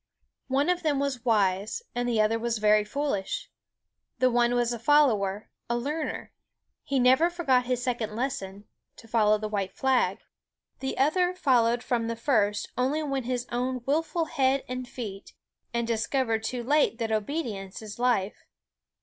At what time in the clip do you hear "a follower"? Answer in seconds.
4.73-5.51